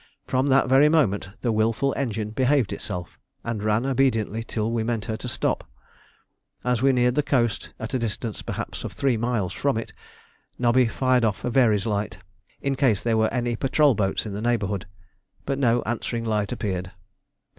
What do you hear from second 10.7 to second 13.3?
fired off a Very's light, in case there